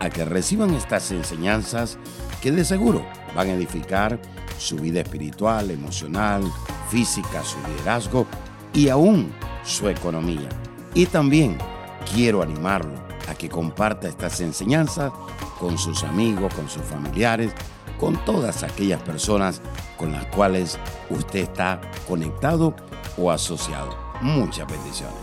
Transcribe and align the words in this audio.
a 0.00 0.10
que 0.10 0.24
reciban 0.24 0.74
estas 0.74 1.10
enseñanzas 1.10 1.98
que 2.42 2.52
de 2.52 2.64
seguro 2.64 3.04
van 3.34 3.48
a 3.48 3.54
edificar 3.54 4.20
su 4.58 4.76
vida 4.76 5.00
espiritual, 5.00 5.70
emocional, 5.70 6.42
física, 6.90 7.42
su 7.42 7.58
liderazgo 7.68 8.26
y 8.72 8.88
aún 8.88 9.32
su 9.64 9.88
economía. 9.88 10.48
Y 10.94 11.06
también 11.06 11.58
quiero 12.14 12.42
animarlo 12.42 12.94
a 13.28 13.34
que 13.34 13.48
comparta 13.48 14.08
estas 14.08 14.40
enseñanzas 14.40 15.12
con 15.58 15.78
sus 15.78 16.04
amigos, 16.04 16.54
con 16.54 16.68
sus 16.68 16.82
familiares, 16.82 17.52
con 17.98 18.22
todas 18.24 18.62
aquellas 18.62 19.02
personas 19.02 19.60
con 19.96 20.12
las 20.12 20.26
cuales 20.26 20.78
usted 21.10 21.40
está 21.40 21.80
conectado 22.06 22.74
o 23.16 23.30
asociado. 23.30 23.96
Muchas 24.20 24.66
bendiciones. 24.70 25.16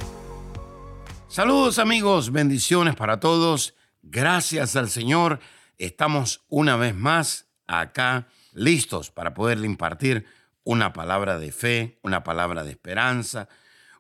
Saludos 1.28 1.80
amigos, 1.80 2.32
bendiciones 2.32 2.96
para 2.96 3.20
todos. 3.20 3.74
Gracias 4.06 4.76
al 4.76 4.90
Señor. 4.90 5.40
Estamos 5.78 6.44
una 6.50 6.76
vez 6.76 6.94
más 6.94 7.48
acá 7.68 8.28
listos 8.52 9.10
para 9.12 9.34
poderle 9.34 9.66
impartir 9.66 10.26
una 10.66 10.92
palabra 10.92 11.40
de 11.40 11.54
fe, 11.54 12.00
una 12.04 12.22
palabra 12.22 12.66
de 12.66 12.72
esperanza, 12.72 13.48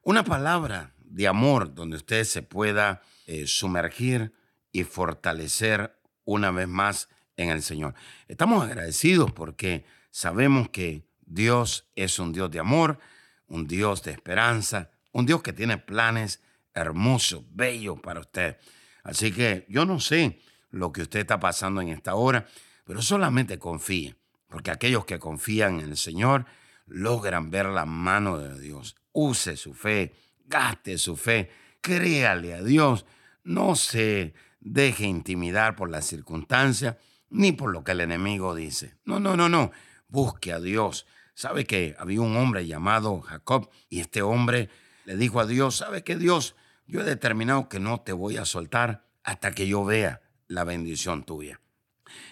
una 0.03 0.25
palabra 0.25 0.94
de 0.97 1.25
amor 1.25 1.73
donde 1.73 1.95
usted 1.95 2.25
se 2.25 2.42
pueda 2.42 3.02
eh, 3.27 3.47
sumergir 3.47 4.33
y 4.73 4.83
fortalecer 4.83 5.97
una 6.25 6.52
vez 6.52 6.67
más 6.67 7.08
en 7.38 7.49
el 7.49 7.61
Señor. 7.64 7.94
Estamos 8.27 8.61
agradecidos 8.61 9.31
porque 9.31 9.86
sabemos 10.11 10.67
que 10.67 11.08
Dios 11.22 11.88
es 11.95 12.20
un 12.20 12.33
Dios 12.33 12.52
de 12.52 12.59
amor, 12.59 12.99
un 13.47 13.67
Dios 13.67 14.03
de 14.03 14.11
esperanza, 14.11 14.92
un 15.14 15.25
Dios 15.25 15.42
que 15.42 15.53
tiene 15.53 15.77
planes 15.77 16.42
hermosos, 16.73 17.44
bellos 17.52 18.02
para 18.02 18.20
usted. 18.20 18.58
Así 19.03 19.31
que 19.31 19.65
yo 19.69 19.85
no 19.85 19.99
sé 19.99 20.39
lo 20.71 20.91
que 20.91 21.01
usted 21.01 21.21
está 21.21 21.39
pasando 21.39 21.81
en 21.81 21.89
esta 21.89 22.15
hora, 22.15 22.47
pero 22.85 23.01
solamente 23.01 23.59
confíe, 23.59 24.15
porque 24.47 24.71
aquellos 24.71 25.05
que 25.05 25.19
confían 25.19 25.79
en 25.79 25.89
el 25.91 25.97
Señor 25.97 26.45
logran 26.87 27.51
ver 27.51 27.67
la 27.67 27.85
mano 27.85 28.37
de 28.37 28.59
Dios. 28.59 28.95
Use 29.11 29.57
su 29.57 29.73
fe, 29.73 30.13
gaste 30.45 30.97
su 30.97 31.15
fe, 31.15 31.51
créale 31.81 32.53
a 32.53 32.63
Dios, 32.63 33.05
no 33.43 33.75
se 33.75 34.33
deje 34.59 35.05
intimidar 35.05 35.75
por 35.75 35.89
las 35.89 36.05
circunstancias 36.05 36.97
ni 37.29 37.51
por 37.51 37.71
lo 37.71 37.83
que 37.83 37.91
el 37.91 38.01
enemigo 38.01 38.55
dice. 38.55 38.95
No, 39.05 39.19
no, 39.19 39.35
no, 39.35 39.49
no, 39.49 39.71
busque 40.07 40.53
a 40.53 40.59
Dios. 40.59 41.05
¿Sabe 41.33 41.65
que 41.65 41.95
había 41.97 42.21
un 42.21 42.37
hombre 42.37 42.67
llamado 42.67 43.19
Jacob 43.21 43.69
y 43.89 43.99
este 43.99 44.21
hombre 44.21 44.69
le 45.05 45.17
dijo 45.17 45.39
a 45.39 45.47
Dios, 45.47 45.77
¿sabe 45.77 46.03
que 46.03 46.15
Dios? 46.15 46.55
Yo 46.86 47.02
he 47.02 47.03
determinado 47.03 47.70
que 47.70 47.80
no 47.80 48.02
te 48.02 48.14
voy 48.14 48.38
a 48.38 48.45
soltar 48.45 49.08
hasta 49.23 49.52
que 49.52 49.67
yo 49.67 49.86
vea 49.86 50.22
la 50.48 50.64
bendición 50.64 51.23
tuya. 51.23 51.59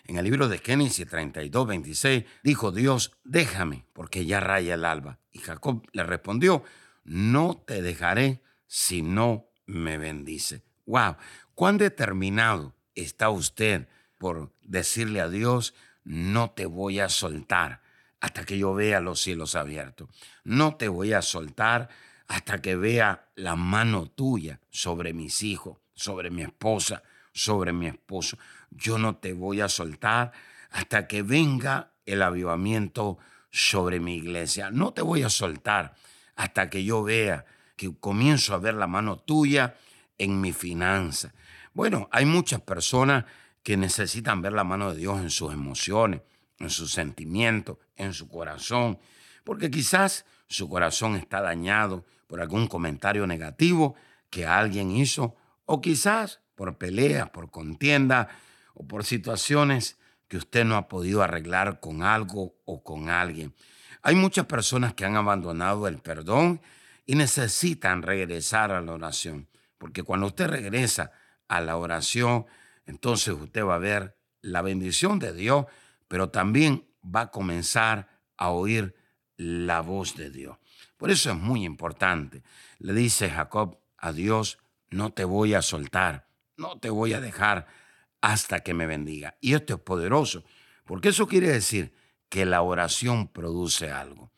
En 0.06 0.18
el 0.18 0.26
libro 0.26 0.48
de 0.48 0.60
Génesis 0.60 1.08
32, 1.08 1.68
26, 1.68 2.26
dijo 2.44 2.72
Dios, 2.72 3.14
déjame, 3.24 3.86
porque 3.94 4.26
ya 4.26 4.40
raya 4.40 4.76
el 4.76 4.86
alba. 4.86 5.20
Y 5.32 5.40
Jacob 5.40 5.88
le 5.94 6.04
respondió, 6.04 6.64
no 7.04 7.64
te 7.66 7.82
dejaré 7.82 8.44
si 8.67 9.02
no 9.02 9.50
me 9.66 9.98
bendice. 9.98 10.64
¡Wow! 10.86 11.16
¿Cuán 11.56 11.78
determinado 11.78 12.76
está 12.95 13.30
usted 13.30 13.88
por 14.17 14.54
decirle 14.61 15.22
a 15.22 15.30
Dios, 15.30 15.73
no 16.04 16.52
te 16.52 16.66
voy 16.66 17.00
a 17.00 17.10
soltar 17.10 17.82
hasta 18.20 18.45
que 18.45 18.58
yo 18.58 18.73
vea 18.73 19.00
los 19.00 19.22
cielos 19.22 19.56
abiertos? 19.56 20.10
No 20.44 20.76
te 20.76 20.90
voy 20.90 21.14
a 21.14 21.22
soltar 21.22 21.90
hasta 22.31 22.61
que 22.61 22.77
vea 22.77 23.27
la 23.36 23.58
mano 23.58 24.05
tuya 24.05 24.61
sobre 24.69 25.11
mis 25.11 25.43
hijos, 25.43 25.80
sobre 25.93 26.30
mi 26.30 26.43
esposa, 26.43 27.03
sobre 27.33 27.73
mi 27.73 27.87
esposo. 27.87 28.37
Yo 28.69 28.97
no 28.97 29.17
te 29.17 29.33
voy 29.33 29.59
a 29.59 29.67
soltar 29.67 30.31
hasta 30.69 31.08
que 31.08 31.23
venga 31.23 31.92
el 32.05 32.21
avivamiento 32.21 33.17
sobre 33.52 33.99
mi 33.99 34.15
iglesia. 34.15 34.71
No 34.71 34.93
te 34.93 35.02
voy 35.02 35.23
a 35.23 35.30
soltar 35.30 35.93
hasta 36.37 36.69
que 36.69 36.86
yo 36.86 37.03
vea 37.03 37.43
que 37.75 37.93
comienzo 37.99 38.53
a 38.53 38.59
ver 38.59 38.75
la 38.75 38.87
mano 38.87 39.17
tuya 39.17 39.75
en 40.17 40.39
mi 40.39 40.53
finanza. 40.53 41.33
Bueno, 41.73 42.08
hay 42.13 42.23
muchas 42.23 42.61
personas 42.61 43.25
que 43.61 43.75
necesitan 43.75 44.42
ver 44.42 44.53
la 44.53 44.63
mano 44.63 44.93
de 44.93 44.99
Dios 44.99 45.19
en 45.19 45.31
sus 45.31 45.52
emociones, 45.52 46.21
en 46.59 46.69
sus 46.69 46.93
sentimientos, 46.93 47.77
en 47.98 48.13
su 48.13 48.30
corazón, 48.30 48.99
porque 49.43 49.69
quizás 49.69 50.25
su 50.48 50.69
corazón 50.69 51.17
está 51.17 51.42
dañado 51.42 52.05
por 52.31 52.39
algún 52.39 52.67
comentario 52.67 53.27
negativo 53.27 53.93
que 54.30 54.45
alguien 54.45 54.89
hizo, 54.92 55.36
o 55.65 55.81
quizás 55.81 56.39
por 56.55 56.77
peleas, 56.77 57.30
por 57.30 57.52
contienda 57.52 58.30
o 58.73 58.87
por 58.87 59.03
situaciones 59.03 59.99
que 60.30 60.37
usted 60.37 60.64
no 60.64 60.77
ha 60.77 60.87
podido 60.87 61.23
arreglar 61.23 61.81
con 61.81 62.03
algo 62.03 62.55
o 62.64 62.86
con 62.86 63.09
alguien. 63.09 63.53
Hay 64.02 64.15
muchas 64.15 64.45
personas 64.45 64.93
que 64.93 65.03
han 65.03 65.17
abandonado 65.17 65.89
el 65.89 65.97
perdón 65.97 66.61
y 67.05 67.15
necesitan 67.15 68.02
regresar 68.02 68.71
a 68.71 68.80
la 68.80 68.93
oración, 68.93 69.49
porque 69.77 70.02
cuando 70.02 70.27
usted 70.27 70.48
regresa 70.48 71.11
a 71.49 71.59
la 71.59 71.75
oración, 71.75 72.45
entonces 72.86 73.33
usted 73.33 73.65
va 73.65 73.75
a 73.75 73.80
ver 73.80 74.15
la 74.42 74.61
bendición 74.61 75.19
de 75.19 75.33
Dios, 75.33 75.65
pero 76.08 76.30
también 76.30 76.87
va 77.03 77.23
a 77.23 77.30
comenzar 77.30 78.08
a 78.37 78.52
oír 78.52 78.95
la 79.36 79.81
voz 79.81 80.15
de 80.15 80.30
Dios. 80.30 80.55
Por 81.02 81.10
eso 81.10 81.32
es 81.32 81.36
muy 81.36 81.66
importante. 81.66 82.44
Le 82.78 82.94
dice 82.94 83.28
Jacob 83.28 83.80
a 83.98 84.14
Dios, 84.14 84.60
no 84.92 85.12
te 85.12 85.23
voy 85.23 85.56
a 85.56 85.64
soltar, 85.64 86.28
no 86.58 86.78
te 86.78 86.92
voy 86.92 87.14
a 87.14 87.20
dejar 87.20 87.66
hasta 88.22 88.60
que 88.60 88.76
me 88.76 88.86
bendiga. 88.86 89.36
Y 89.42 89.56
esto 89.56 89.73
es 89.73 89.80
poderoso, 89.80 90.44
porque 90.86 91.10
eso 91.10 91.28
quiere 91.28 91.50
decir 91.50 91.92
que 92.30 92.45
la 92.45 92.61
oración 92.61 93.30
produce 93.30 93.90
algo. 93.90 94.32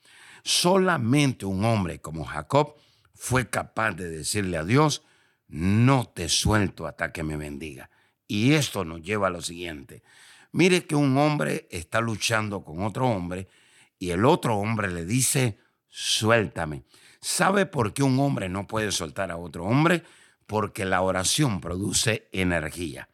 Solamente 0.45 1.45
un 1.45 1.65
hombre 1.65 1.99
como 1.99 2.23
Jacob 2.23 2.75
fue 3.13 3.49
capaz 3.49 3.91
de 3.95 4.07
decirle 4.07 4.55
a 4.55 4.63
Dios, 4.63 5.03
no 5.49 6.05
te 6.05 6.29
suelto 6.29 6.87
hasta 6.87 7.11
que 7.11 7.23
me 7.23 7.35
bendiga. 7.35 7.89
Y 8.25 8.53
esto 8.53 8.85
nos 8.85 9.01
lleva 9.01 9.27
a 9.27 9.31
lo 9.31 9.41
siguiente. 9.41 10.01
Mire 10.53 10.85
que 10.85 10.95
un 10.95 11.17
hombre 11.17 11.67
está 11.71 11.99
luchando 11.99 12.63
con 12.63 12.85
otro 12.85 13.09
hombre 13.09 13.49
y 13.99 14.11
el 14.11 14.23
otro 14.23 14.55
hombre 14.55 14.89
le 14.89 15.03
dice, 15.03 15.59
suéltame. 15.93 16.85
¿Sabe 17.21 17.67
por 17.67 17.93
qué 17.93 18.01
un 18.01 18.19
hombre 18.19 18.49
no 18.49 18.65
puede 18.65 18.91
soltar 18.91 19.31
a 19.31 19.37
otro 19.37 19.63
hombre? 19.63 20.03
Porque 20.47 20.85
la 20.85 21.01
oración 21.01 21.61
produce 21.61 22.27
energía. 22.31 23.09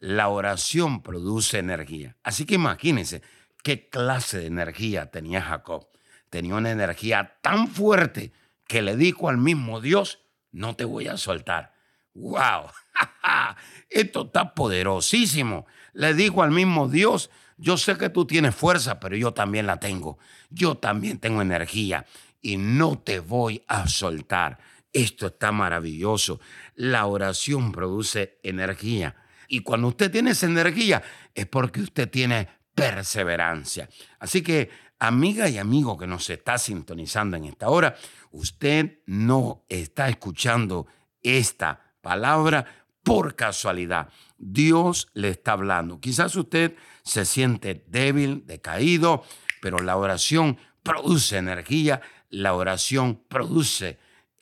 La 0.00 0.28
oración 0.28 1.02
produce 1.02 1.58
energía. 1.58 2.16
Así 2.24 2.44
que 2.44 2.56
imagínense 2.56 3.22
qué 3.62 3.88
clase 3.88 4.38
de 4.38 4.46
energía 4.46 5.12
tenía 5.12 5.42
Jacob. 5.42 5.86
Tenía 6.28 6.56
una 6.56 6.72
energía 6.72 7.38
tan 7.40 7.68
fuerte 7.68 8.32
que 8.66 8.82
le 8.82 8.96
dijo 8.96 9.28
al 9.28 9.38
mismo 9.38 9.80
Dios, 9.80 10.18
no 10.50 10.74
te 10.74 10.84
voy 10.84 11.06
a 11.06 11.16
soltar. 11.16 11.72
¡Wow! 12.14 12.66
Esto 13.90 14.26
está 14.26 14.54
poderosísimo. 14.54 15.66
Le 15.92 16.14
dijo 16.14 16.42
al 16.42 16.50
mismo 16.50 16.88
Dios, 16.88 17.30
yo 17.58 17.76
sé 17.76 17.98
que 17.98 18.08
tú 18.08 18.24
tienes 18.24 18.54
fuerza, 18.54 19.00
pero 19.00 19.16
yo 19.16 19.32
también 19.32 19.66
la 19.66 19.78
tengo. 19.80 20.18
Yo 20.48 20.76
también 20.76 21.18
tengo 21.18 21.42
energía 21.42 22.06
y 22.40 22.56
no 22.56 22.98
te 22.98 23.18
voy 23.18 23.62
a 23.66 23.88
soltar. 23.88 24.58
Esto 24.92 25.26
está 25.26 25.50
maravilloso. 25.50 26.40
La 26.76 27.06
oración 27.06 27.72
produce 27.72 28.38
energía. 28.44 29.16
Y 29.48 29.60
cuando 29.60 29.88
usted 29.88 30.10
tiene 30.10 30.30
esa 30.30 30.46
energía 30.46 31.02
es 31.34 31.46
porque 31.46 31.80
usted 31.80 32.08
tiene 32.08 32.48
perseverancia. 32.74 33.88
Así 34.20 34.42
que, 34.42 34.70
amiga 35.00 35.48
y 35.48 35.58
amigo 35.58 35.98
que 35.98 36.06
nos 36.06 36.30
está 36.30 36.58
sintonizando 36.58 37.36
en 37.36 37.46
esta 37.46 37.68
hora, 37.68 37.96
usted 38.30 39.00
no 39.06 39.64
está 39.68 40.08
escuchando 40.08 40.86
esta 41.22 41.94
palabra 42.00 42.77
por 43.08 43.36
casualidad. 43.36 44.10
Dios 44.36 45.08
le 45.14 45.30
está 45.30 45.52
hablando. 45.52 45.98
Quizás 45.98 46.36
usted 46.36 46.74
se 47.02 47.24
siente 47.24 47.82
débil, 47.88 48.44
decaído, 48.46 49.24
pero 49.62 49.78
la 49.78 49.96
oración 49.96 50.58
produce 50.82 51.38
energía, 51.38 52.02
la 52.28 52.52
oración 52.52 53.22
produce 53.26 53.98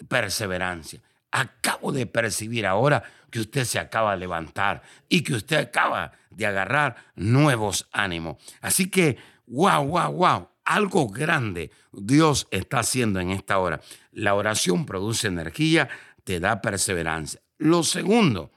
perseverancia. 0.09 1.01
Acabo 1.31 1.93
de 1.93 2.07
percibir 2.07 2.67
ahora 2.67 3.05
que 3.31 3.39
usted 3.39 3.65
se 3.65 3.79
acaba 3.79 4.15
de 4.15 4.19
levantar 4.19 4.83
y 5.09 5.23
que 5.23 5.35
usted 5.35 5.59
acaba 5.59 6.11
de 6.31 6.47
agarrar 6.47 6.97
nuevos 7.15 7.89
ánimos. 7.93 8.37
Así 8.61 8.91
que, 8.91 9.17
wow, 9.47 9.87
wow, 9.87 10.13
wow, 10.13 10.49
algo 10.65 11.09
grande 11.09 11.71
Dios 11.93 12.49
está 12.51 12.81
haciendo 12.81 13.21
en 13.21 13.31
esta 13.31 13.59
hora. 13.59 13.81
La 14.11 14.35
oración 14.35 14.87
produce 14.87 15.29
energía, 15.29 15.89
te 16.25 16.41
da 16.41 16.61
perseverancia. 16.61 17.41
Lo 17.59 17.83
segundo, 17.83 18.53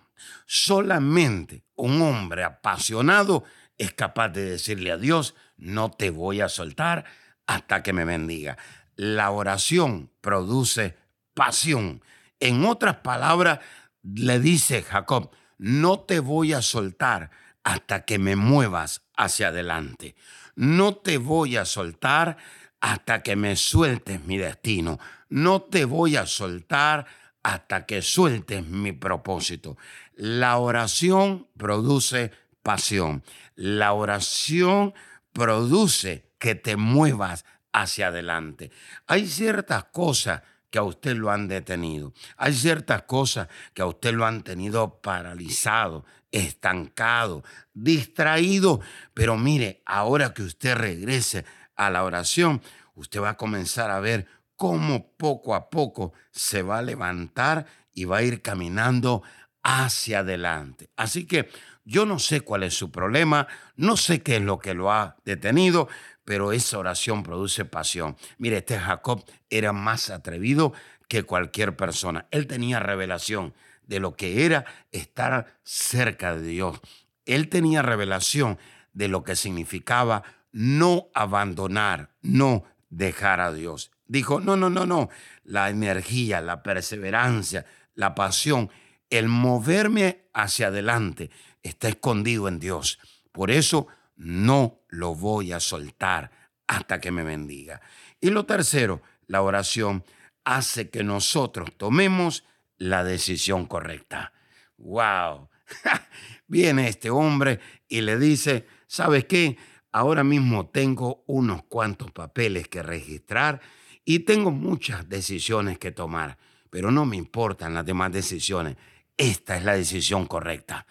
solamente 0.45 1.63
un 1.75 2.01
hombre 2.01 2.43
apasionado 2.43 3.43
es 3.77 3.93
capaz 3.93 4.29
de 4.29 4.51
decirle 4.51 4.91
a 4.91 4.97
Dios, 4.97 5.35
no 5.57 5.89
te 5.89 6.09
voy 6.09 6.41
a 6.41 6.49
soltar 6.49 7.05
hasta 7.47 7.81
que 7.81 7.93
me 7.93 8.05
bendiga. 8.05 8.57
La 8.95 9.31
oración 9.31 10.11
produce 10.21 10.97
pasión. 11.33 12.03
En 12.39 12.65
otras 12.65 12.97
palabras, 12.97 13.59
le 14.03 14.39
dice 14.39 14.81
Jacob, 14.81 15.31
no 15.57 16.01
te 16.01 16.19
voy 16.19 16.53
a 16.53 16.61
soltar 16.61 17.31
hasta 17.63 18.05
que 18.05 18.19
me 18.19 18.35
muevas 18.35 19.03
hacia 19.15 19.49
adelante. 19.49 20.15
No 20.55 20.95
te 20.95 21.17
voy 21.17 21.57
a 21.57 21.65
soltar 21.65 22.37
hasta 22.81 23.23
que 23.23 23.35
me 23.35 23.55
sueltes 23.55 24.23
mi 24.25 24.37
destino. 24.37 24.99
No 25.29 25.61
te 25.61 25.85
voy 25.85 26.15
a 26.15 26.25
soltar 26.25 27.05
hasta 27.43 27.85
que 27.85 28.01
sueltes 28.01 28.65
mi 28.65 28.91
propósito. 28.91 29.77
La 30.15 30.57
oración 30.57 31.47
produce 31.57 32.31
pasión. 32.63 33.23
La 33.55 33.93
oración 33.93 34.93
produce 35.33 36.29
que 36.37 36.55
te 36.55 36.75
muevas 36.75 37.45
hacia 37.71 38.07
adelante. 38.07 38.71
Hay 39.07 39.27
ciertas 39.27 39.85
cosas 39.85 40.41
que 40.69 40.79
a 40.79 40.83
usted 40.83 41.15
lo 41.15 41.31
han 41.31 41.47
detenido. 41.47 42.13
Hay 42.37 42.53
ciertas 42.53 43.03
cosas 43.03 43.47
que 43.73 43.81
a 43.81 43.85
usted 43.85 44.13
lo 44.13 44.25
han 44.25 44.43
tenido 44.43 45.01
paralizado, 45.01 46.05
estancado, 46.31 47.43
distraído. 47.73 48.81
Pero 49.13 49.37
mire, 49.37 49.81
ahora 49.85 50.33
que 50.33 50.43
usted 50.43 50.75
regrese 50.75 51.45
a 51.75 51.89
la 51.89 52.03
oración, 52.03 52.61
usted 52.95 53.21
va 53.21 53.29
a 53.29 53.37
comenzar 53.37 53.89
a 53.89 53.99
ver 53.99 54.27
cómo 54.59 55.13
poco 55.15 55.55
a 55.55 55.69
poco 55.69 56.11
se 56.31 56.63
va 56.63 56.79
a 56.79 56.81
levantar 56.81 57.65
y 57.93 58.03
va 58.03 58.17
a 58.17 58.23
ir 58.23 58.41
caminando 58.41 59.23
hacia 59.63 60.19
adelante. 60.19 60.89
Así 60.97 61.25
que 61.25 61.49
yo 61.85 62.05
no 62.05 62.19
sé 62.19 62.41
cuál 62.41 62.63
es 62.63 62.73
su 62.73 62.91
problema, 62.91 63.47
no 63.77 63.95
sé 63.95 64.21
qué 64.21 64.35
es 64.35 64.41
lo 64.41 64.59
que 64.59 64.73
lo 64.73 64.91
ha 64.91 65.15
detenido, 65.23 65.87
pero 66.25 66.51
esa 66.51 66.77
oración 66.77 67.23
produce 67.23 67.63
pasión. 67.63 68.17
Mire, 68.37 68.57
este 68.57 68.77
Jacob 68.77 69.23
era 69.49 69.71
más 69.71 70.09
atrevido 70.09 70.73
que 71.07 71.23
cualquier 71.23 71.77
persona. 71.77 72.27
Él 72.29 72.45
tenía 72.45 72.81
revelación 72.81 73.53
de 73.83 74.01
lo 74.01 74.17
que 74.17 74.45
era 74.45 74.65
estar 74.91 75.57
cerca 75.63 76.35
de 76.35 76.45
Dios. 76.45 76.81
Él 77.25 77.47
tenía 77.47 77.81
revelación 77.81 78.59
de 78.91 79.07
lo 79.07 79.23
que 79.23 79.37
significaba 79.37 80.23
no 80.51 81.07
abandonar, 81.13 82.11
no 82.21 82.65
dejar 82.89 83.39
a 83.39 83.53
Dios. 83.53 83.91
Dijo, 84.09 84.39
no, 84.39 84.57
no, 84.57 84.71
no, 84.71 84.87
no. 84.87 85.09
La 85.43 85.69
energía, 85.69 86.41
la 86.41 86.63
perseverancia, 86.63 87.67
la 87.93 88.15
pasión, 88.15 88.71
el 89.11 89.27
moverme 89.27 90.25
hacia 90.33 90.67
adelante 90.67 91.29
está 91.61 91.89
escondido 91.89 92.47
en 92.47 92.59
Dios. 92.59 92.97
Por 93.31 93.51
eso 93.51 93.87
no 94.15 94.81
lo 94.89 95.13
voy 95.13 95.51
a 95.51 95.59
soltar 95.59 96.31
hasta 96.65 96.99
que 96.99 97.11
me 97.11 97.23
bendiga. 97.23 97.81
Y 98.19 98.31
lo 98.31 98.47
tercero, 98.47 99.03
la 99.27 99.43
oración 99.43 100.03
hace 100.43 100.89
que 100.89 101.03
nosotros 101.03 101.69
tomemos 101.77 102.43
la 102.77 103.03
decisión 103.03 103.67
correcta. 103.67 104.33
¡Wow! 104.77 105.49
Viene 106.47 106.87
este 106.87 107.11
hombre 107.11 107.59
y 107.87 108.01
le 108.01 108.17
dice, 108.17 108.65
¿sabes 108.87 109.25
qué? 109.25 109.55
Ahora 109.91 110.23
mismo 110.23 110.67
tengo 110.67 111.23
unos 111.27 111.61
cuantos 111.65 112.11
papeles 112.11 112.67
que 112.67 112.81
registrar 112.81 113.61
y 114.09 114.21
tengo 114.21 114.49
muchas 114.49 115.07
decisiones 115.07 115.77
que 115.77 115.91
tomar, 115.91 116.39
pero 116.71 116.89
no 116.89 117.05
me 117.05 117.15
importan 117.15 117.75
las 117.75 117.85
demás 117.85 118.11
decisiones. 118.11 118.75
Esta 119.15 119.55
es 119.55 119.63
la 119.63 119.75
decisión 119.75 120.25
correcta. 120.25 120.87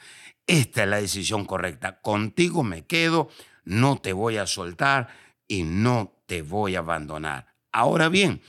Esta 0.47 0.85
es 0.85 0.89
la 0.89 1.01
decisión 1.01 1.45
correcta. 1.45 2.01
Contigo 2.01 2.63
me 2.63 2.87
quedo, 2.87 3.29
no 3.65 3.97
te 3.97 4.13
voy 4.13 4.37
a 4.37 4.47
soltar 4.47 5.09
y 5.49 5.65
no 5.65 6.15
te 6.27 6.43
voy 6.43 6.77
a 6.77 6.79
abandonar. 6.79 7.49
Ahora 7.73 8.09
bien, 8.09 8.41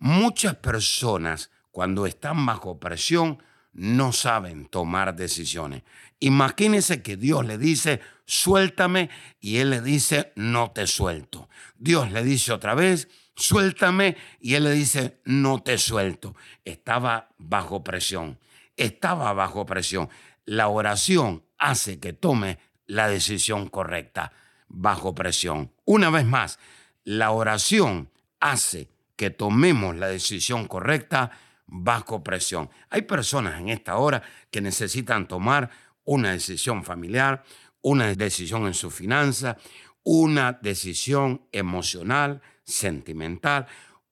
muchas 0.00 0.56
personas 0.56 1.52
cuando 1.70 2.04
están 2.04 2.44
bajo 2.46 2.80
presión 2.80 3.40
no 3.74 4.10
saben 4.10 4.66
tomar 4.66 5.14
decisiones. 5.14 5.84
Imagínense 6.18 7.00
que 7.00 7.16
Dios 7.16 7.46
le 7.46 7.58
dice, 7.58 8.00
suéltame, 8.24 9.08
y 9.38 9.58
Él 9.58 9.70
le 9.70 9.82
dice, 9.82 10.32
no 10.34 10.72
te 10.72 10.88
suelto. 10.88 11.48
Dios 11.76 12.10
le 12.10 12.24
dice 12.24 12.52
otra 12.52 12.74
vez, 12.74 13.06
suéltame, 13.36 14.16
y 14.40 14.54
Él 14.54 14.64
le 14.64 14.72
dice, 14.72 15.20
no 15.24 15.62
te 15.62 15.78
suelto. 15.78 16.34
Estaba 16.64 17.28
bajo 17.38 17.84
presión, 17.84 18.38
estaba 18.76 19.32
bajo 19.32 19.66
presión. 19.66 20.08
La 20.44 20.68
oración 20.68 21.44
hace 21.58 22.00
que 22.00 22.12
tome 22.12 22.58
la 22.86 23.08
decisión 23.08 23.68
correcta 23.68 24.32
bajo 24.68 25.14
presión. 25.14 25.72
Una 25.84 26.10
vez 26.10 26.24
más, 26.24 26.58
la 27.04 27.30
oración 27.30 28.10
hace 28.40 28.90
que 29.16 29.30
tomemos 29.30 29.96
la 29.96 30.08
decisión 30.08 30.66
correcta 30.66 31.30
bajo 31.66 32.22
presión. 32.22 32.70
Hay 32.90 33.02
personas 33.02 33.60
en 33.60 33.68
esta 33.68 33.96
hora 33.96 34.22
que 34.50 34.60
necesitan 34.60 35.26
tomar 35.26 35.70
una 36.04 36.32
decisión 36.32 36.84
familiar, 36.84 37.42
una 37.80 38.14
decisión 38.14 38.66
en 38.66 38.74
su 38.74 38.90
finanza, 38.90 39.56
una 40.02 40.52
decisión 40.52 41.42
emocional, 41.50 42.40
sentimental, 42.66 43.66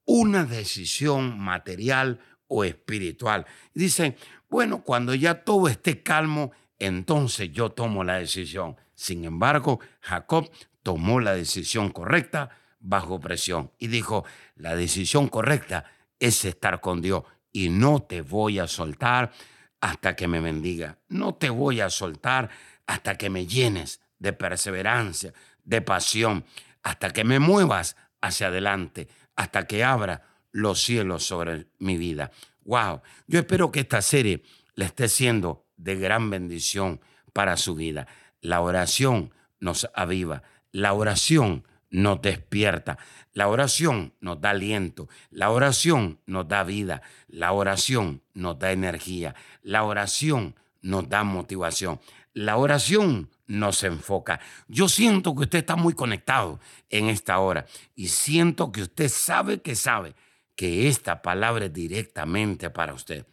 una 0.06 0.44
decisión 0.44 1.38
material 1.38 2.20
o 2.46 2.64
espiritual. 2.64 3.46
Dicen, 3.74 4.16
bueno, 4.48 4.82
cuando 4.82 5.14
ya 5.14 5.42
todo 5.42 5.68
esté 5.68 6.02
calmo, 6.02 6.52
entonces 6.78 7.50
yo 7.52 7.70
tomo 7.70 8.04
la 8.04 8.18
decisión. 8.18 8.76
Sin 8.94 9.24
embargo, 9.24 9.80
Jacob 10.00 10.50
tomó 10.82 11.20
la 11.20 11.34
decisión 11.34 11.90
correcta 11.90 12.50
bajo 12.78 13.18
presión 13.18 13.72
y 13.78 13.88
dijo, 13.88 14.24
la 14.56 14.76
decisión 14.76 15.28
correcta 15.28 15.84
es 16.20 16.44
estar 16.44 16.80
con 16.80 17.00
Dios 17.00 17.24
y 17.52 17.70
no 17.70 18.00
te 18.00 18.20
voy 18.20 18.58
a 18.58 18.68
soltar 18.68 19.32
hasta 19.80 20.14
que 20.14 20.28
me 20.28 20.40
bendiga. 20.40 20.98
No 21.08 21.34
te 21.34 21.50
voy 21.50 21.80
a 21.80 21.90
soltar 21.90 22.50
hasta 22.86 23.16
que 23.16 23.30
me 23.30 23.46
llenes 23.46 24.00
de 24.18 24.32
perseverancia, 24.32 25.32
de 25.64 25.80
pasión, 25.80 26.44
hasta 26.82 27.10
que 27.10 27.24
me 27.24 27.38
muevas 27.38 27.96
hacia 28.24 28.46
adelante, 28.46 29.08
hasta 29.36 29.66
que 29.66 29.84
abra 29.84 30.22
los 30.50 30.82
cielos 30.82 31.24
sobre 31.24 31.66
mi 31.78 31.98
vida. 31.98 32.30
Wow, 32.64 33.02
yo 33.26 33.40
espero 33.40 33.70
que 33.70 33.80
esta 33.80 34.00
serie 34.00 34.42
le 34.74 34.86
esté 34.86 35.08
siendo 35.08 35.66
de 35.76 35.96
gran 35.96 36.30
bendición 36.30 37.00
para 37.34 37.58
su 37.58 37.74
vida. 37.74 38.06
La 38.40 38.62
oración 38.62 39.34
nos 39.60 39.88
aviva, 39.94 40.42
la 40.72 40.94
oración 40.94 41.66
nos 41.90 42.22
despierta, 42.22 42.98
la 43.34 43.48
oración 43.48 44.14
nos 44.20 44.40
da 44.40 44.50
aliento, 44.50 45.08
la 45.30 45.50
oración 45.50 46.18
nos 46.24 46.48
da 46.48 46.64
vida, 46.64 47.02
la 47.28 47.52
oración 47.52 48.22
nos 48.32 48.58
da 48.58 48.72
energía, 48.72 49.34
la 49.62 49.84
oración 49.84 50.56
nos 50.80 51.08
da 51.08 51.24
motivación, 51.24 52.00
la 52.34 52.56
oración 52.56 53.30
nos 53.46 53.82
enfoca. 53.84 54.40
Yo 54.68 54.88
siento 54.88 55.34
que 55.34 55.42
usted 55.42 55.60
está 55.60 55.76
muy 55.76 55.94
conectado 55.94 56.60
en 56.90 57.08
esta 57.08 57.38
hora 57.38 57.66
y 57.94 58.08
siento 58.08 58.72
que 58.72 58.82
usted 58.82 59.08
sabe 59.08 59.62
que 59.62 59.76
sabe 59.76 60.14
que 60.56 60.88
esta 60.88 61.22
palabra 61.22 61.66
es 61.66 61.72
directamente 61.72 62.70
para 62.70 62.92
usted. 62.92 63.26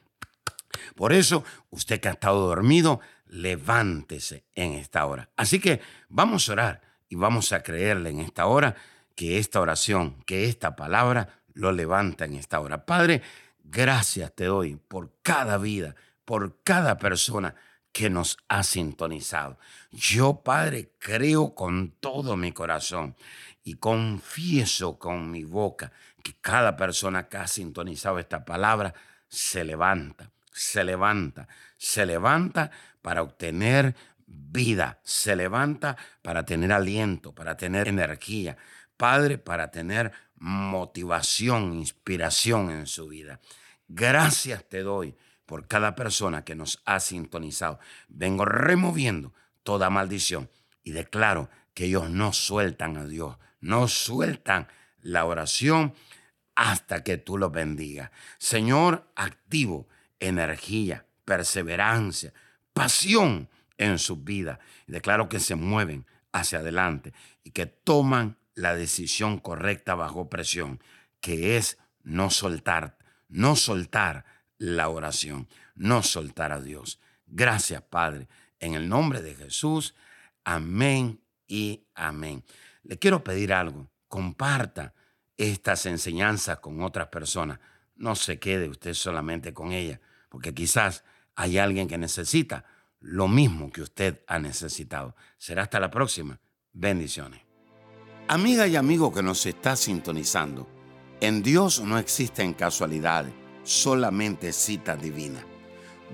Por 0.95 1.13
eso, 1.13 1.43
usted 1.69 1.99
que 1.99 2.07
ha 2.07 2.13
estado 2.13 2.47
dormido, 2.47 3.01
levántese 3.27 4.45
en 4.55 4.73
esta 4.73 5.05
hora. 5.05 5.29
Así 5.35 5.59
que 5.59 5.81
vamos 6.07 6.47
a 6.47 6.53
orar 6.53 6.81
y 7.09 7.15
vamos 7.15 7.51
a 7.51 7.61
creerle 7.61 8.09
en 8.09 8.19
esta 8.19 8.45
hora 8.45 8.75
que 9.15 9.37
esta 9.37 9.59
oración, 9.59 10.23
que 10.25 10.45
esta 10.45 10.75
palabra 10.75 11.41
lo 11.53 11.71
levanta 11.71 12.25
en 12.25 12.35
esta 12.35 12.59
hora. 12.59 12.85
Padre, 12.85 13.21
gracias 13.63 14.33
te 14.33 14.45
doy 14.45 14.75
por 14.75 15.11
cada 15.21 15.57
vida, 15.57 15.95
por 16.25 16.61
cada 16.63 16.97
persona 16.97 17.55
que 17.91 18.09
nos 18.09 18.37
ha 18.47 18.63
sintonizado. 18.63 19.57
Yo, 19.91 20.41
Padre, 20.43 20.93
creo 20.97 21.55
con 21.55 21.91
todo 21.99 22.37
mi 22.37 22.51
corazón 22.51 23.15
y 23.63 23.75
confieso 23.75 24.97
con 24.97 25.29
mi 25.29 25.43
boca 25.43 25.91
que 26.23 26.33
cada 26.39 26.75
persona 26.75 27.27
que 27.27 27.37
ha 27.37 27.47
sintonizado 27.47 28.19
esta 28.19 28.45
palabra 28.45 28.93
se 29.27 29.63
levanta 29.63 30.31
se 30.51 30.83
levanta, 30.83 31.47
se 31.77 32.05
levanta 32.05 32.71
para 33.01 33.23
obtener 33.23 33.95
vida, 34.27 34.99
se 35.03 35.35
levanta 35.35 35.97
para 36.21 36.45
tener 36.45 36.71
aliento, 36.71 37.33
para 37.33 37.57
tener 37.57 37.87
energía, 37.87 38.57
Padre, 38.97 39.37
para 39.37 39.71
tener 39.71 40.11
motivación, 40.35 41.73
inspiración 41.73 42.69
en 42.69 42.87
su 42.87 43.07
vida. 43.07 43.39
Gracias 43.87 44.67
te 44.67 44.83
doy 44.83 45.15
por 45.51 45.67
cada 45.67 45.95
persona 45.95 46.45
que 46.45 46.55
nos 46.55 46.81
ha 46.85 47.01
sintonizado. 47.01 47.77
Vengo 48.07 48.45
removiendo 48.45 49.33
toda 49.63 49.89
maldición 49.89 50.49
y 50.81 50.91
declaro 50.91 51.49
que 51.73 51.87
ellos 51.87 52.09
no 52.09 52.31
sueltan 52.31 52.95
a 52.95 53.05
Dios, 53.05 53.35
no 53.59 53.89
sueltan 53.89 54.69
la 55.01 55.25
oración 55.25 55.93
hasta 56.55 57.03
que 57.03 57.17
tú 57.17 57.37
los 57.37 57.51
bendigas. 57.51 58.11
Señor, 58.37 59.11
activo 59.13 59.89
energía, 60.21 61.05
perseverancia, 61.25 62.31
pasión 62.71 63.49
en 63.77 63.99
sus 63.99 64.23
vidas. 64.23 64.57
Declaro 64.87 65.27
que 65.27 65.41
se 65.41 65.55
mueven 65.55 66.05
hacia 66.31 66.59
adelante 66.59 67.11
y 67.43 67.51
que 67.51 67.65
toman 67.65 68.37
la 68.55 68.73
decisión 68.73 69.37
correcta 69.37 69.95
bajo 69.95 70.29
presión, 70.29 70.81
que 71.19 71.57
es 71.57 71.77
no 72.03 72.29
soltar, 72.29 72.97
no 73.27 73.57
soltar 73.57 74.23
la 74.61 74.89
oración, 74.89 75.47
no 75.73 76.03
soltar 76.03 76.51
a 76.51 76.61
Dios. 76.61 76.99
Gracias, 77.25 77.81
Padre. 77.81 78.27
En 78.59 78.75
el 78.75 78.87
nombre 78.87 79.23
de 79.23 79.33
Jesús, 79.33 79.95
amén 80.43 81.19
y 81.47 81.87
amén. 81.95 82.43
Le 82.83 82.99
quiero 82.99 83.23
pedir 83.23 83.53
algo. 83.53 83.89
Comparta 84.07 84.93
estas 85.35 85.87
enseñanzas 85.87 86.59
con 86.59 86.83
otras 86.83 87.07
personas. 87.07 87.59
No 87.95 88.13
se 88.13 88.37
quede 88.37 88.69
usted 88.69 88.93
solamente 88.93 89.51
con 89.51 89.71
ellas, 89.71 89.99
porque 90.29 90.53
quizás 90.53 91.03
hay 91.35 91.57
alguien 91.57 91.87
que 91.87 91.97
necesita 91.97 92.63
lo 92.99 93.27
mismo 93.27 93.71
que 93.71 93.81
usted 93.81 94.21
ha 94.27 94.37
necesitado. 94.37 95.15
Será 95.39 95.63
hasta 95.63 95.79
la 95.79 95.89
próxima. 95.89 96.39
Bendiciones. 96.71 97.41
Amiga 98.27 98.67
y 98.67 98.75
amigo 98.75 99.11
que 99.11 99.23
nos 99.23 99.43
está 99.47 99.75
sintonizando, 99.75 100.69
en 101.19 101.41
Dios 101.41 101.79
no 101.81 101.97
existen 101.97 102.53
casualidades, 102.53 103.33
solamente 103.71 104.51
cita 104.53 104.95
divina. 104.95 105.43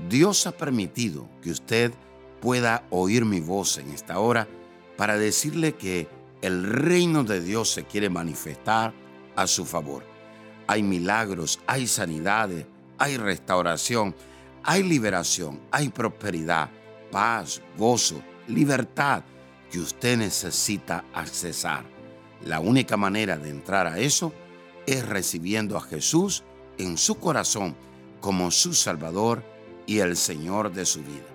Dios 0.10 0.46
ha 0.46 0.52
permitido 0.52 1.28
que 1.42 1.52
usted 1.52 1.92
pueda 2.40 2.86
oír 2.92 3.26
mi 3.26 3.40
voz 3.40 3.78
en 3.80 3.92
esta 3.92 4.20
hora 4.20 4.48
para 4.96 5.18
decirle 5.18 5.74
que 5.74 6.08
el 6.42 6.64
reino 6.64 7.24
de 7.24 7.42
Dios 7.42 7.72
se 7.72 7.84
quiere 7.86 8.10
manifestar 8.10 8.94
a 9.36 9.48
su 9.48 9.66
favor. 9.66 10.04
Hay 10.68 10.84
milagros, 10.84 11.60
hay 11.66 11.88
sanidades, 11.88 12.66
hay 13.00 13.18
restauración, 13.18 14.16
hay 14.64 14.84
liberación, 14.84 15.60
hay 15.72 15.90
prosperidad, 15.90 16.70
paz, 17.12 17.62
gozo, 17.78 18.22
libertad 18.48 19.24
que 19.72 19.80
usted 19.80 20.18
necesita 20.18 21.06
accesar. 21.14 21.86
La 22.46 22.60
única 22.60 22.98
manera 22.98 23.38
de 23.38 23.50
entrar 23.50 23.88
a 23.88 23.98
eso 23.98 24.32
es 24.86 25.08
recibiendo 25.08 25.76
a 25.76 25.82
Jesús 25.82 26.44
en 26.78 26.98
su 26.98 27.16
corazón 27.16 27.76
como 28.22 28.52
su 28.52 28.74
Salvador 28.74 29.44
y 29.86 30.00
el 30.00 30.18
Señor 30.18 30.72
de 30.74 30.86
su 30.86 31.00
vida. 31.00 31.28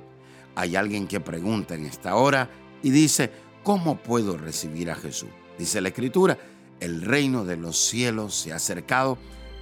Hay 0.54 0.76
alguien 0.76 1.06
que 1.06 1.20
pregunta 1.20 1.74
en 1.74 1.86
esta 1.86 2.14
hora 2.16 2.50
y 2.82 2.90
dice, 2.90 3.30
¿cómo 3.62 3.96
puedo 3.96 4.36
recibir 4.36 4.90
a 4.90 4.94
Jesús? 4.94 5.30
Dice 5.58 5.80
la 5.80 5.88
Escritura, 5.88 6.38
el 6.80 7.02
reino 7.02 7.44
de 7.44 7.56
los 7.56 7.78
cielos 7.78 8.34
se 8.34 8.52
ha 8.52 8.56
acercado, 8.56 9.16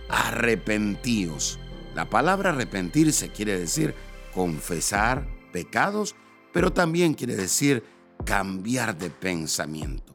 arrepentíos. 0.09 1.59
La 1.95 2.09
palabra 2.09 2.51
arrepentirse 2.51 3.29
quiere 3.29 3.59
decir 3.59 3.95
confesar 4.35 5.27
pecados, 5.53 6.15
pero 6.53 6.73
también 6.73 7.15
quiere 7.15 7.37
decir 7.37 7.85
cambiar 8.25 8.97
de 8.97 9.11
pensamiento. 9.11 10.15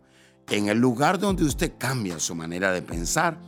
En 0.49 0.67
el 0.67 0.77
lugar 0.77 1.19
donde 1.19 1.43
usted 1.43 1.73
cambia 1.77 2.19
su 2.19 2.35
manera 2.35 2.71
de 2.71 2.81
pensar, 2.81 3.39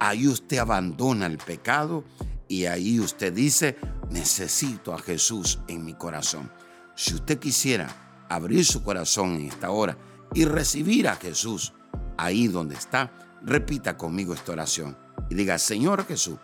ahí 0.00 0.26
usted 0.26 0.58
abandona 0.58 1.26
el 1.26 1.38
pecado 1.38 2.04
y 2.48 2.64
ahí 2.64 2.98
usted 2.98 3.32
dice, 3.32 3.76
necesito 4.10 4.92
a 4.92 4.98
Jesús 4.98 5.60
en 5.68 5.84
mi 5.84 5.94
corazón. 5.94 6.50
Si 6.96 7.14
usted 7.14 7.38
quisiera 7.38 8.26
abrir 8.28 8.64
su 8.64 8.82
corazón 8.82 9.36
en 9.36 9.46
esta 9.46 9.70
hora 9.70 9.96
y 10.34 10.44
recibir 10.44 11.06
a 11.06 11.16
Jesús 11.16 11.72
ahí 12.16 12.48
donde 12.48 12.74
está, 12.74 13.12
repita 13.42 13.96
conmigo 13.96 14.34
esta 14.34 14.52
oración 14.52 14.96
y 15.28 15.34
diga, 15.34 15.58
Señor 15.58 16.06
Jesús, 16.06 16.38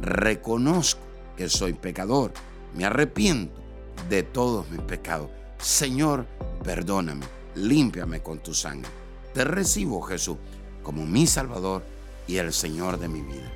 reconozco 0.00 1.02
que 1.36 1.48
soy 1.48 1.74
pecador, 1.74 2.32
me 2.74 2.84
arrepiento 2.84 3.60
de 4.08 4.22
todos 4.22 4.68
mis 4.70 4.80
pecados. 4.80 5.30
Señor, 5.58 6.26
perdóname, 6.64 7.24
límpiame 7.54 8.22
con 8.22 8.42
tu 8.42 8.52
sangre. 8.54 8.90
Te 9.32 9.44
recibo, 9.44 10.02
Jesús, 10.02 10.38
como 10.82 11.06
mi 11.06 11.26
Salvador 11.26 11.84
y 12.26 12.36
el 12.36 12.52
Señor 12.52 12.98
de 12.98 13.08
mi 13.08 13.22
vida. 13.22 13.52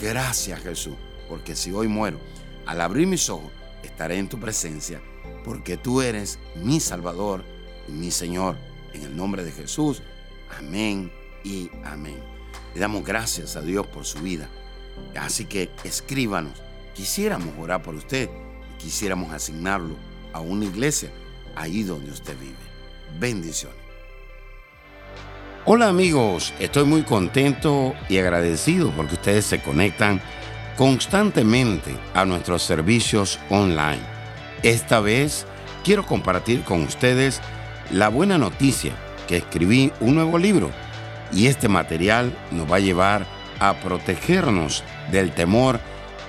Gracias, 0.00 0.60
Jesús, 0.60 0.94
porque 1.28 1.56
si 1.56 1.72
hoy 1.72 1.88
muero, 1.88 2.18
al 2.66 2.80
abrir 2.80 3.06
mis 3.06 3.28
ojos, 3.30 3.50
estaré 3.82 4.18
en 4.18 4.28
tu 4.28 4.38
presencia, 4.38 5.00
porque 5.44 5.76
tú 5.76 6.00
eres 6.00 6.38
mi 6.56 6.80
Salvador 6.80 7.44
y 7.88 7.92
mi 7.92 8.10
Señor. 8.10 8.56
En 8.92 9.02
el 9.02 9.16
nombre 9.16 9.44
de 9.44 9.52
Jesús, 9.52 10.02
amén 10.56 11.12
y 11.44 11.70
amén. 11.84 12.18
Le 12.74 12.80
damos 12.80 13.04
gracias 13.04 13.56
a 13.56 13.60
Dios 13.60 13.86
por 13.86 14.04
su 14.04 14.18
vida. 14.20 14.48
Así 15.16 15.44
que 15.44 15.70
escríbanos. 15.84 16.62
Quisiéramos 16.94 17.54
orar 17.58 17.82
por 17.82 17.94
usted 17.94 18.28
y 18.74 18.82
quisiéramos 18.82 19.32
asignarlo 19.32 19.96
a 20.32 20.40
una 20.40 20.64
iglesia 20.64 21.10
ahí 21.54 21.82
donde 21.82 22.10
usted 22.10 22.36
vive. 22.38 22.56
Bendiciones. 23.18 23.87
Hola 25.70 25.88
amigos, 25.88 26.54
estoy 26.60 26.84
muy 26.86 27.02
contento 27.02 27.94
y 28.08 28.16
agradecido 28.16 28.90
porque 28.92 29.16
ustedes 29.16 29.44
se 29.44 29.60
conectan 29.60 30.18
constantemente 30.78 31.94
a 32.14 32.24
nuestros 32.24 32.62
servicios 32.62 33.38
online. 33.50 34.00
Esta 34.62 35.00
vez 35.00 35.44
quiero 35.84 36.06
compartir 36.06 36.62
con 36.62 36.84
ustedes 36.84 37.42
la 37.90 38.08
buena 38.08 38.38
noticia 38.38 38.92
que 39.26 39.36
escribí 39.36 39.92
un 40.00 40.14
nuevo 40.14 40.38
libro 40.38 40.70
y 41.34 41.48
este 41.48 41.68
material 41.68 42.34
nos 42.50 42.72
va 42.72 42.76
a 42.76 42.80
llevar 42.80 43.26
a 43.60 43.74
protegernos 43.74 44.82
del 45.12 45.32
temor 45.32 45.80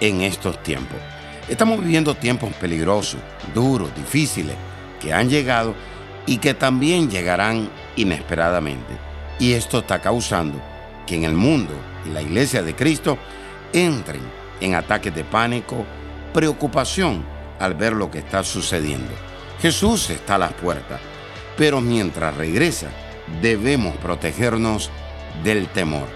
en 0.01 0.19
estos 0.19 0.62
tiempos. 0.63 1.00
Estamos 1.48 1.79
viviendo 1.79 2.13
tiempos 2.13 2.51
peligrosos, 2.55 3.22
duros, 3.55 3.96
difíciles, 3.96 4.58
que 5.00 5.13
han 5.13 5.29
llegado 5.29 5.75
y 6.25 6.39
que 6.39 6.53
también 6.53 7.10
llegarán 7.10 7.69
inesperadamente. 7.96 9.08
Y 9.39 9.53
esto 9.53 9.79
está 9.79 10.00
causando 10.00 10.62
que 11.08 11.15
en 11.15 11.24
el 11.24 11.34
mundo 11.34 11.74
y 12.05 12.10
la 12.10 12.22
iglesia 12.22 12.62
de 12.62 12.75
Cristo 12.75 13.17
entren 13.74 14.22
en 14.60 14.75
ataques 14.75 15.15
de 15.15 15.24
pánico, 15.24 15.86
preocupación 16.34 17.24
al 17.60 17.74
ver 17.74 17.93
lo 17.93 18.12
que 18.12 18.19
está 18.19 18.43
sucediendo. 18.43 19.12
Jesús 19.62 20.10
está 20.10 20.36
a 20.36 20.39
las 20.39 20.53
puertas, 20.53 21.00
pero 21.58 21.81
mientras 21.81 22.36
regresa 22.36 22.88
debemos 23.41 23.96
protegernos 23.98 24.89
del 25.43 25.67
temor. 25.67 26.08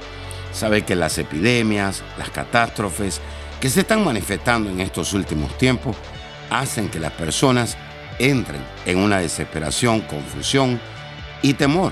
Sabe 0.51 0.84
que 0.84 0.96
las 0.96 1.18
epidemias, 1.18 2.03
las 2.18 2.30
catástrofes 2.30 3.22
que 3.60 3.70
se 3.70 3.82
están 3.82 4.03
manifestando 4.03 4.70
en 4.70 4.82
estos 4.82 5.13
últimos 5.13 5.58
tiempos 5.58 5.96
hacen 6.50 6.89
que 6.89 7.00
las 7.00 7.13
personas 7.13 7.77
entren 8.20 8.62
en 8.86 8.98
una 9.00 9.20
desesperación, 9.20 10.01
confusión 10.01 10.80
y 11.42 11.53
temor. 11.53 11.92